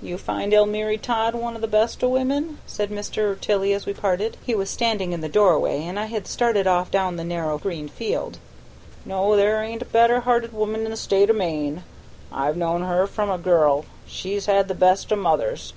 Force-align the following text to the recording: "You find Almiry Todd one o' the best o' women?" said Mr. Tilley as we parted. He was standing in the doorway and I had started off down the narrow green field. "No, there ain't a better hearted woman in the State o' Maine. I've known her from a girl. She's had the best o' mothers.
"You 0.00 0.18
find 0.18 0.52
Almiry 0.52 0.98
Todd 0.98 1.34
one 1.34 1.56
o' 1.56 1.58
the 1.58 1.66
best 1.66 2.04
o' 2.04 2.08
women?" 2.08 2.58
said 2.64 2.90
Mr. 2.90 3.36
Tilley 3.40 3.72
as 3.72 3.86
we 3.86 3.92
parted. 3.92 4.36
He 4.46 4.54
was 4.54 4.70
standing 4.70 5.10
in 5.10 5.20
the 5.20 5.28
doorway 5.28 5.82
and 5.82 5.98
I 5.98 6.04
had 6.06 6.28
started 6.28 6.68
off 6.68 6.92
down 6.92 7.16
the 7.16 7.24
narrow 7.24 7.58
green 7.58 7.88
field. 7.88 8.38
"No, 9.04 9.34
there 9.34 9.60
ain't 9.64 9.82
a 9.82 9.86
better 9.86 10.20
hearted 10.20 10.52
woman 10.52 10.84
in 10.84 10.92
the 10.92 10.96
State 10.96 11.28
o' 11.28 11.32
Maine. 11.34 11.82
I've 12.30 12.56
known 12.56 12.82
her 12.82 13.08
from 13.08 13.30
a 13.32 13.36
girl. 13.36 13.84
She's 14.06 14.46
had 14.46 14.68
the 14.68 14.74
best 14.76 15.12
o' 15.12 15.16
mothers. 15.16 15.72